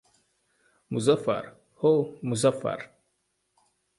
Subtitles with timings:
[0.95, 1.51] —Muzaffar,
[1.83, 1.93] ho‘,
[2.31, 2.87] Muzaffar!